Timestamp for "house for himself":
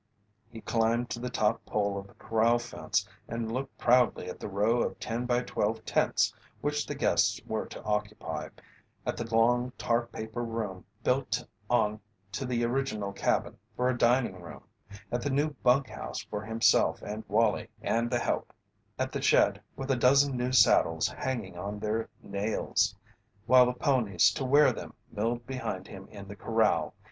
15.87-17.03